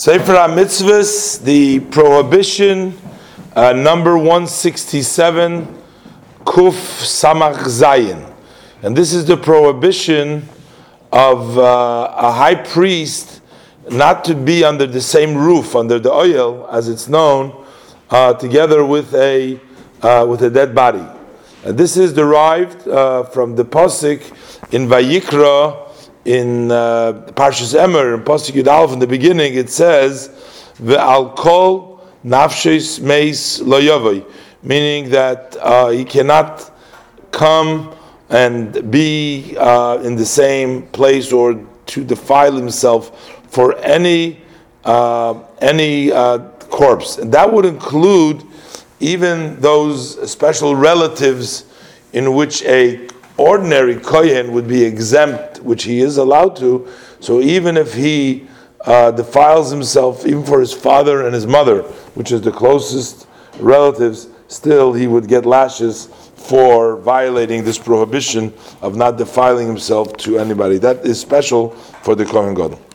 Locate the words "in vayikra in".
24.72-26.70